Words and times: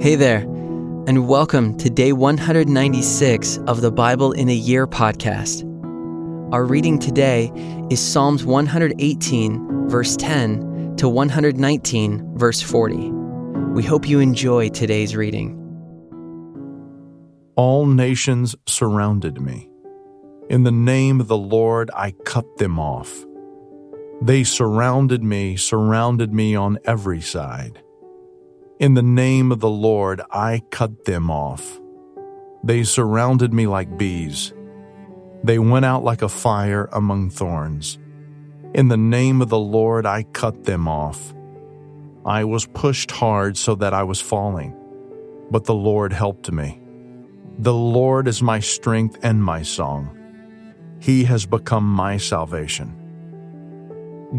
Hey 0.00 0.16
there, 0.16 0.40
and 1.06 1.28
welcome 1.28 1.78
to 1.78 1.88
day 1.88 2.12
196 2.12 3.58
of 3.66 3.80
the 3.80 3.92
Bible 3.92 4.32
in 4.32 4.48
a 4.48 4.54
Year 4.54 4.86
podcast. 4.88 5.62
Our 6.52 6.64
reading 6.64 6.98
today 6.98 7.52
is 7.90 8.00
Psalms 8.00 8.44
118, 8.44 9.88
verse 9.88 10.16
10 10.16 10.96
to 10.96 11.08
119, 11.08 12.36
verse 12.36 12.60
40. 12.60 13.12
We 13.72 13.84
hope 13.84 14.08
you 14.08 14.18
enjoy 14.18 14.68
today's 14.70 15.14
reading. 15.14 15.60
All 17.54 17.86
nations 17.86 18.56
surrounded 18.66 19.40
me. 19.40 19.70
In 20.50 20.64
the 20.64 20.72
name 20.72 21.20
of 21.20 21.28
the 21.28 21.38
Lord, 21.38 21.90
I 21.94 22.10
cut 22.24 22.58
them 22.58 22.80
off. 22.80 23.24
They 24.20 24.42
surrounded 24.42 25.22
me, 25.22 25.56
surrounded 25.56 26.34
me 26.34 26.56
on 26.56 26.78
every 26.84 27.20
side. 27.20 27.83
In 28.80 28.94
the 28.94 29.02
name 29.04 29.52
of 29.52 29.60
the 29.60 29.70
Lord, 29.70 30.20
I 30.32 30.60
cut 30.70 31.04
them 31.04 31.30
off. 31.30 31.80
They 32.64 32.82
surrounded 32.82 33.52
me 33.52 33.68
like 33.68 33.96
bees. 33.96 34.52
They 35.44 35.60
went 35.60 35.84
out 35.84 36.02
like 36.02 36.22
a 36.22 36.28
fire 36.28 36.88
among 36.92 37.30
thorns. 37.30 38.00
In 38.74 38.88
the 38.88 38.96
name 38.96 39.40
of 39.40 39.48
the 39.48 39.60
Lord, 39.60 40.06
I 40.06 40.24
cut 40.24 40.64
them 40.64 40.88
off. 40.88 41.32
I 42.26 42.42
was 42.42 42.66
pushed 42.66 43.12
hard 43.12 43.56
so 43.56 43.76
that 43.76 43.94
I 43.94 44.02
was 44.02 44.20
falling, 44.20 44.74
but 45.52 45.66
the 45.66 45.74
Lord 45.74 46.12
helped 46.12 46.50
me. 46.50 46.80
The 47.60 47.72
Lord 47.72 48.26
is 48.26 48.42
my 48.42 48.58
strength 48.58 49.20
and 49.22 49.44
my 49.44 49.62
song. 49.62 50.18
He 50.98 51.22
has 51.24 51.46
become 51.46 51.88
my 51.88 52.16
salvation. 52.16 52.96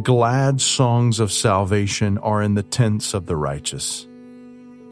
Glad 0.04 0.60
songs 0.60 1.22
of 1.22 1.32
salvation 1.32 2.18
are 2.18 2.42
in 2.42 2.56
the 2.56 2.64
tents 2.64 3.14
of 3.14 3.28
the 3.28 3.38
righteous. 3.38 4.10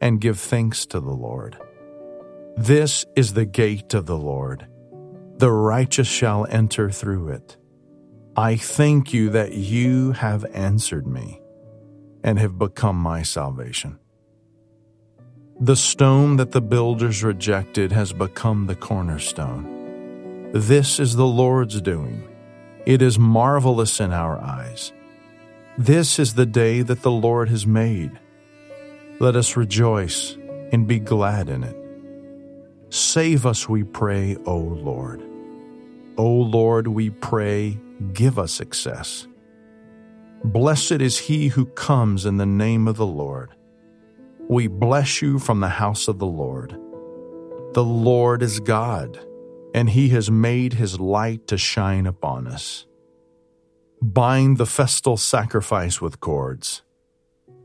and 0.00 0.20
give 0.20 0.38
thanks 0.38 0.86
to 0.86 1.00
the 1.00 1.10
Lord. 1.10 1.58
This 2.56 3.04
is 3.14 3.34
the 3.34 3.44
gate 3.44 3.94
of 3.94 4.06
the 4.06 4.18
Lord. 4.18 4.66
The 5.36 5.50
righteous 5.50 6.08
shall 6.08 6.46
enter 6.50 6.90
through 6.90 7.28
it. 7.28 7.56
I 8.36 8.56
thank 8.56 9.12
you 9.12 9.30
that 9.30 9.52
you 9.52 10.12
have 10.12 10.44
answered 10.54 11.06
me 11.06 11.40
and 12.24 12.38
have 12.38 12.58
become 12.58 12.96
my 12.96 13.22
salvation. 13.22 13.98
The 15.60 15.76
stone 15.76 16.36
that 16.36 16.52
the 16.52 16.60
builders 16.60 17.24
rejected 17.24 17.92
has 17.92 18.12
become 18.12 18.66
the 18.66 18.76
cornerstone. 18.76 20.50
This 20.52 21.00
is 21.00 21.16
the 21.16 21.26
Lord's 21.26 21.80
doing. 21.80 22.28
It 22.86 23.02
is 23.02 23.18
marvelous 23.18 24.00
in 24.00 24.12
our 24.12 24.38
eyes. 24.40 24.92
This 25.76 26.18
is 26.18 26.34
the 26.34 26.46
day 26.46 26.82
that 26.82 27.02
the 27.02 27.10
Lord 27.10 27.48
has 27.48 27.66
made 27.66 28.18
let 29.20 29.34
us 29.34 29.56
rejoice 29.56 30.36
and 30.70 30.86
be 30.86 31.00
glad 31.00 31.48
in 31.48 31.64
it. 31.64 31.76
Save 32.90 33.46
us, 33.46 33.68
we 33.68 33.82
pray, 33.82 34.36
O 34.46 34.56
Lord. 34.56 35.22
O 36.16 36.28
Lord, 36.28 36.86
we 36.86 37.10
pray, 37.10 37.78
give 38.12 38.38
us 38.38 38.52
success. 38.52 39.26
Blessed 40.44 40.92
is 40.92 41.18
he 41.18 41.48
who 41.48 41.66
comes 41.66 42.26
in 42.26 42.36
the 42.36 42.46
name 42.46 42.86
of 42.86 42.96
the 42.96 43.06
Lord. 43.06 43.50
We 44.48 44.68
bless 44.68 45.20
you 45.20 45.40
from 45.40 45.60
the 45.60 45.68
house 45.68 46.06
of 46.06 46.20
the 46.20 46.26
Lord. 46.26 46.70
The 47.72 47.84
Lord 47.84 48.42
is 48.42 48.60
God, 48.60 49.18
and 49.74 49.90
he 49.90 50.10
has 50.10 50.30
made 50.30 50.74
his 50.74 51.00
light 51.00 51.48
to 51.48 51.58
shine 51.58 52.06
upon 52.06 52.46
us. 52.46 52.86
Bind 54.00 54.58
the 54.58 54.66
festal 54.66 55.16
sacrifice 55.16 56.00
with 56.00 56.20
cords 56.20 56.82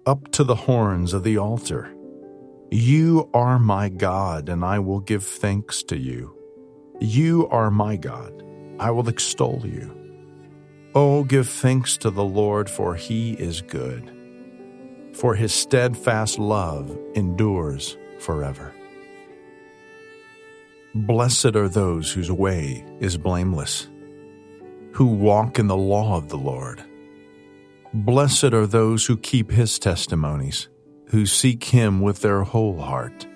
up 0.06 0.32
to 0.32 0.44
the 0.44 0.56
horns 0.56 1.14
of 1.14 1.24
the 1.24 1.38
altar. 1.38 1.94
You 2.72 3.30
are 3.34 3.60
my 3.60 3.90
God, 3.90 4.50
and 4.50 4.66
I 4.66 4.80
will 4.80 5.00
give 5.00 5.24
thanks 5.24 5.84
to 5.84 5.98
you. 5.98 6.36
You 7.00 7.48
are 7.50 7.72
my 7.72 7.96
God, 7.96 8.44
I 8.80 8.92
will 8.92 9.08
extol 9.08 9.62
you. 9.64 10.00
Oh, 10.96 11.24
give 11.24 11.48
thanks 11.48 11.98
to 11.98 12.10
the 12.10 12.24
Lord, 12.24 12.70
for 12.70 12.96
he 12.96 13.34
is 13.34 13.62
good, 13.62 14.12
for 15.14 15.36
his 15.36 15.54
steadfast 15.54 16.38
love 16.38 16.98
endures 17.16 17.98
forever. 18.20 18.74
Blessed 20.96 21.56
are 21.56 21.70
those 21.70 22.12
whose 22.12 22.32
way 22.32 22.86
is 23.00 23.18
blameless, 23.18 23.90
who 24.92 25.08
walk 25.08 25.58
in 25.58 25.68
the 25.68 25.78
law 25.78 26.18
of 26.18 26.30
the 26.30 26.38
Lord. 26.38 26.84
Blessed 27.94 28.54
are 28.56 28.66
those 28.66 29.06
who 29.06 29.16
keep 29.18 29.52
his 29.52 29.78
testimonies, 29.78 30.68
who 31.10 31.28
seek 31.28 31.64
him 31.66 32.02
with 32.02 32.22
their 32.22 32.42
whole 32.42 32.80
heart, 32.80 33.28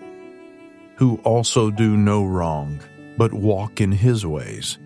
who 0.96 1.18
also 1.24 1.70
do 1.70 1.96
no 1.96 2.26
wrong, 2.26 2.80
but 3.18 3.32
walk 3.32 3.82
in 3.82 3.92
his 3.92 4.26
ways. 4.26 4.80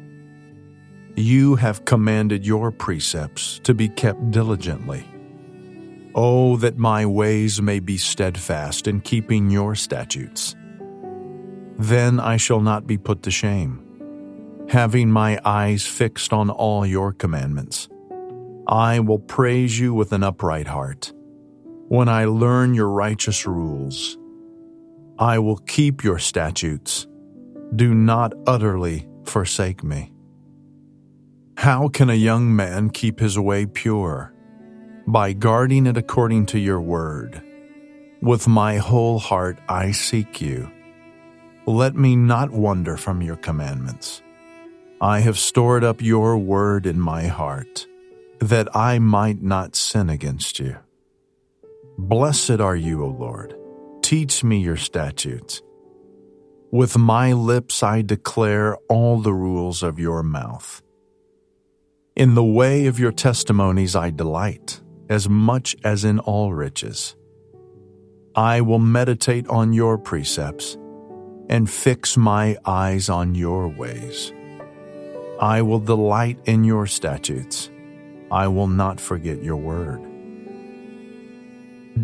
You 1.16 1.56
have 1.56 1.86
commanded 1.86 2.46
your 2.46 2.72
precepts 2.72 3.59
to 3.64 3.74
be 3.74 3.88
kept 3.88 4.32
diligently. 4.32 5.06
Oh, 6.16 6.58
that 6.58 6.78
my 6.78 7.06
ways 7.06 7.62
may 7.62 7.80
be 7.80 7.98
steadfast 7.98 8.90
in 8.90 9.00
keeping 9.00 9.50
your 9.50 9.76
statutes. 9.76 10.53
Then 11.78 12.20
I 12.20 12.36
shall 12.36 12.59
not 12.59 12.86
be 12.86 12.98
put 12.98 13.24
to 13.24 13.32
shame, 13.32 14.66
having 14.68 15.09
my 15.09 15.40
eyes 15.46 15.88
fixed 15.88 16.34
on 16.34 16.50
all 16.50 16.86
your 16.86 17.14
commandments. 17.14 17.88
I 18.72 19.02
will 19.02 19.20
praise 19.20 19.78
you 19.78 19.94
with 19.94 20.14
an 20.14 20.24
upright 20.24 20.68
heart. 20.68 21.12
When 21.90 22.08
I 22.08 22.24
learn 22.24 22.74
your 22.74 22.88
righteous 22.88 23.46
rules, 23.46 24.18
I 25.20 25.40
will 25.40 25.58
keep 25.58 26.06
your 26.06 26.20
statutes. 26.20 27.06
Do 27.76 27.94
not 27.94 28.32
utterly 28.48 29.09
forsake 29.26 29.84
me. 29.84 30.14
How 31.58 31.90
can 31.90 32.09
a 32.09 32.14
young 32.14 32.56
man 32.56 32.92
keep 32.92 33.20
his 33.20 33.38
way 33.38 33.66
pure? 33.66 34.34
By 35.06 35.34
guarding 35.34 35.86
it 35.86 35.98
according 35.98 36.46
to 36.48 36.58
your 36.58 36.80
word. 36.80 37.44
With 38.22 38.48
my 38.48 38.78
whole 38.78 39.20
heart 39.20 39.59
I 39.68 39.92
seek 39.92 40.40
you. 40.40 40.72
Let 41.66 41.96
me 41.96 42.16
not 42.16 42.52
wander 42.52 42.96
from 42.96 43.22
your 43.22 43.36
commandments. 43.36 44.22
I 45.02 45.20
have 45.20 45.38
stored 45.38 45.84
up 45.84 46.02
your 46.02 46.38
word 46.38 46.86
in 46.86 47.02
my 47.02 47.28
heart 47.28 47.86
that 48.41 48.75
I 48.75 48.97
might 48.97 49.41
not 49.41 49.75
sin 49.75 50.09
against 50.09 50.59
you. 50.59 50.78
Blessed 51.97 52.59
are 52.59 52.75
you, 52.75 53.03
O 53.03 53.07
Lord. 53.07 53.56
Teach 54.02 54.44
me 54.44 54.57
your 54.57 54.78
statutes. 54.78 55.62
With 56.72 56.97
my 56.97 57.34
lips 57.34 57.84
I 57.84 58.02
declare 58.02 58.78
all 58.90 59.19
the 59.19 59.34
rules 59.34 59.84
of 59.84 60.00
your 60.00 60.24
mouth. 60.24 60.81
In 62.16 62.34
the 62.34 62.44
way 62.44 62.88
of 62.88 62.97
your 62.97 63.12
testimonies 63.12 63.96
I 63.96 64.09
delight, 64.09 64.81
as 65.08 65.29
much 65.29 65.75
as 65.84 66.03
in 66.03 66.18
all 66.19 66.52
riches. 66.52 67.16
I 68.35 68.62
will 68.62 68.79
meditate 68.79 69.47
on 69.50 69.72
your 69.72 70.00
precepts 70.00 70.78
and 71.47 71.70
fix 71.70 72.17
my 72.17 72.58
eyes 72.66 73.08
on 73.08 73.35
your 73.35 73.67
ways. 73.67 74.34
I 75.40 75.61
will 75.61 75.79
delight 75.79 76.40
in 76.46 76.64
your 76.64 76.88
statutes 76.88 77.70
I 78.31 78.47
will 78.47 78.67
not 78.67 79.01
forget 79.01 79.43
your 79.43 79.57
word. 79.57 80.01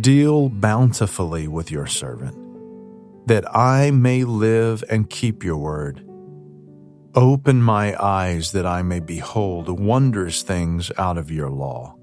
Deal 0.02 0.50
bountifully 0.50 1.48
with 1.48 1.72
your 1.72 1.88
servant, 1.88 2.36
that 3.28 3.46
I 3.56 3.92
may 3.92 4.26
live 4.26 4.84
and 4.90 5.10
keep 5.10 5.44
your 5.44 5.58
word. 5.58 6.04
Open 7.16 7.62
my 7.62 7.96
eyes 8.04 8.52
that 8.52 8.66
I 8.66 8.82
may 8.82 9.00
behold 9.00 9.70
wondrous 9.80 10.44
things 10.44 10.92
out 10.98 11.18
of 11.18 11.32
your 11.32 11.50
law. 11.50 11.96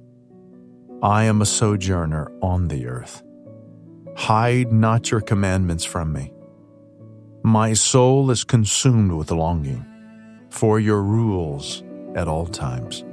I 1.02 1.24
am 1.24 1.42
a 1.42 1.46
sojourner 1.46 2.32
on 2.40 2.68
the 2.68 2.86
earth. 2.86 3.22
Hide 4.16 4.72
not 4.72 5.10
your 5.10 5.20
commandments 5.20 5.84
from 5.84 6.12
me. 6.14 6.32
My 7.42 7.74
soul 7.74 8.30
is 8.30 8.42
consumed 8.42 9.12
with 9.12 9.30
longing 9.30 9.84
for 10.48 10.80
your 10.80 11.02
rules 11.02 11.82
at 12.14 12.26
all 12.26 12.46
times. 12.46 13.04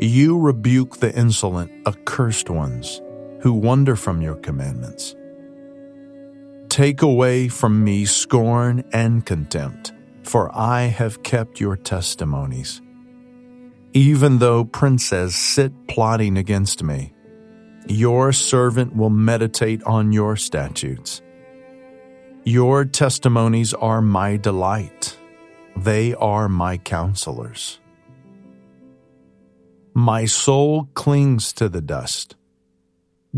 You 0.00 0.38
rebuke 0.38 0.98
the 0.98 1.12
insolent, 1.12 1.72
accursed 1.84 2.50
ones 2.50 3.00
who 3.40 3.52
wander 3.52 3.96
from 3.96 4.22
your 4.22 4.36
commandments. 4.36 5.16
Take 6.68 7.02
away 7.02 7.48
from 7.48 7.82
me 7.82 8.04
scorn 8.04 8.84
and 8.92 9.26
contempt, 9.26 9.92
for 10.22 10.56
I 10.56 10.82
have 10.82 11.24
kept 11.24 11.58
your 11.58 11.76
testimonies. 11.76 12.80
Even 13.92 14.38
though 14.38 14.64
princes 14.64 15.34
sit 15.34 15.72
plotting 15.88 16.38
against 16.38 16.84
me, 16.84 17.12
your 17.88 18.32
servant 18.32 18.94
will 18.94 19.10
meditate 19.10 19.82
on 19.82 20.12
your 20.12 20.36
statutes. 20.36 21.22
Your 22.44 22.84
testimonies 22.84 23.74
are 23.74 24.00
my 24.00 24.36
delight, 24.36 25.18
they 25.76 26.14
are 26.14 26.48
my 26.48 26.76
counselors. 26.76 27.80
My 30.00 30.26
soul 30.26 30.88
clings 30.94 31.52
to 31.54 31.68
the 31.68 31.80
dust. 31.80 32.36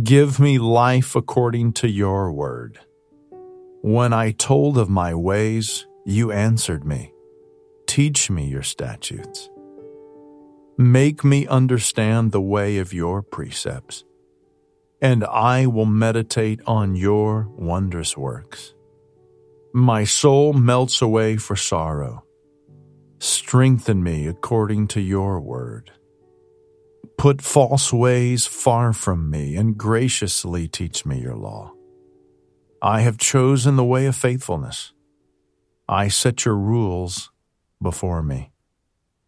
Give 0.02 0.38
me 0.38 0.58
life 0.58 1.16
according 1.16 1.72
to 1.80 1.88
your 1.88 2.30
word. 2.30 2.78
When 3.80 4.12
I 4.12 4.32
told 4.32 4.76
of 4.76 4.90
my 4.90 5.14
ways, 5.14 5.86
you 6.04 6.30
answered 6.32 6.84
me. 6.84 7.14
Teach 7.86 8.28
me 8.28 8.44
your 8.46 8.62
statutes. 8.62 9.48
Make 10.76 11.24
me 11.24 11.46
understand 11.46 12.30
the 12.30 12.42
way 12.42 12.76
of 12.76 12.92
your 12.92 13.22
precepts, 13.22 14.04
and 15.00 15.24
I 15.24 15.64
will 15.64 15.86
meditate 15.86 16.60
on 16.66 16.94
your 16.94 17.48
wondrous 17.56 18.18
works. 18.18 18.74
My 19.72 20.04
soul 20.04 20.52
melts 20.52 21.00
away 21.00 21.38
for 21.38 21.56
sorrow. 21.56 22.22
Strengthen 23.18 24.02
me 24.02 24.26
according 24.26 24.88
to 24.88 25.00
your 25.00 25.40
word. 25.40 25.92
Put 27.20 27.42
false 27.42 27.92
ways 27.92 28.46
far 28.46 28.94
from 28.94 29.28
me 29.28 29.54
and 29.54 29.76
graciously 29.76 30.66
teach 30.66 31.04
me 31.04 31.20
your 31.20 31.36
law. 31.36 31.74
I 32.80 33.02
have 33.02 33.18
chosen 33.18 33.76
the 33.76 33.84
way 33.84 34.06
of 34.06 34.16
faithfulness. 34.16 34.94
I 35.86 36.08
set 36.08 36.46
your 36.46 36.56
rules 36.56 37.30
before 37.82 38.22
me. 38.22 38.52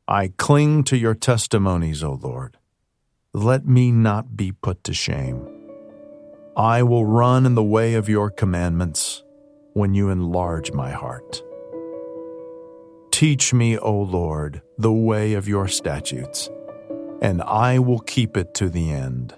I 0.09 0.29
cling 0.39 0.85
to 0.85 0.97
your 0.97 1.15
testimonies, 1.15 2.03
O 2.03 2.15
Lord. 2.15 2.57
Let 3.35 3.67
me 3.67 3.93
not 3.93 4.39
be 4.39 4.53
put 4.53 4.85
to 4.85 4.95
shame. 4.95 5.47
I 6.57 6.83
will 6.85 7.05
run 7.05 7.45
in 7.45 7.57
the 7.57 7.63
way 7.63 7.93
of 7.93 8.09
your 8.09 8.31
commandments 8.31 9.23
when 9.75 9.93
you 9.93 10.09
enlarge 10.09 10.73
my 10.73 10.93
heart. 10.93 11.43
Teach 13.11 13.53
me, 13.53 13.77
O 13.77 13.95
Lord, 14.01 14.63
the 14.79 14.91
way 14.91 15.35
of 15.35 15.47
your 15.47 15.69
statutes, 15.69 16.49
and 17.23 17.41
I 17.41 17.79
will 17.79 18.01
keep 18.01 18.37
it 18.37 18.53
to 18.55 18.69
the 18.69 18.91
end. 18.91 19.35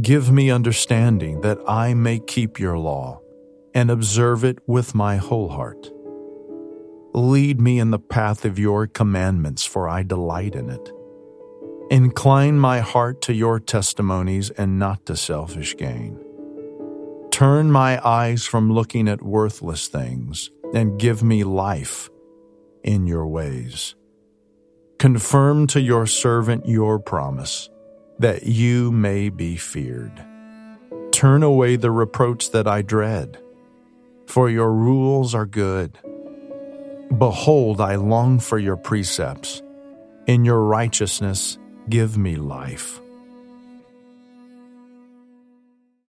Give 0.00 0.32
me 0.32 0.50
understanding 0.50 1.42
that 1.42 1.58
I 1.68 1.92
may 1.92 2.18
keep 2.18 2.58
your 2.58 2.78
law 2.78 3.20
and 3.74 3.90
observe 3.90 4.42
it 4.42 4.58
with 4.66 4.94
my 4.94 5.16
whole 5.16 5.50
heart. 5.50 5.90
Lead 7.12 7.60
me 7.60 7.78
in 7.78 7.90
the 7.90 7.98
path 7.98 8.46
of 8.46 8.58
your 8.58 8.86
commandments, 8.86 9.66
for 9.66 9.86
I 9.86 10.02
delight 10.02 10.54
in 10.54 10.70
it. 10.70 10.92
Incline 11.90 12.58
my 12.58 12.80
heart 12.80 13.20
to 13.22 13.34
your 13.34 13.60
testimonies 13.60 14.50
and 14.50 14.78
not 14.78 15.04
to 15.06 15.16
selfish 15.16 15.76
gain. 15.76 16.18
Turn 17.30 17.70
my 17.70 18.00
eyes 18.06 18.46
from 18.46 18.72
looking 18.72 19.08
at 19.08 19.22
worthless 19.22 19.88
things 19.88 20.50
and 20.74 20.98
give 20.98 21.22
me 21.22 21.44
life 21.44 22.08
in 22.82 23.06
your 23.06 23.26
ways. 23.26 23.94
Confirm 24.98 25.66
to 25.68 25.80
your 25.80 26.06
servant 26.06 26.66
your 26.66 26.98
promise 26.98 27.68
that 28.18 28.44
you 28.44 28.90
may 28.90 29.28
be 29.28 29.56
feared. 29.56 30.24
Turn 31.12 31.42
away 31.42 31.76
the 31.76 31.90
reproach 31.90 32.50
that 32.52 32.66
I 32.66 32.80
dread, 32.80 33.38
for 34.26 34.48
your 34.48 34.72
rules 34.72 35.34
are 35.34 35.44
good. 35.44 35.98
Behold, 37.18 37.78
I 37.78 37.96
long 37.96 38.38
for 38.38 38.58
your 38.58 38.78
precepts. 38.78 39.62
In 40.26 40.46
your 40.46 40.62
righteousness, 40.62 41.58
give 41.90 42.16
me 42.16 42.36
life. 42.36 43.00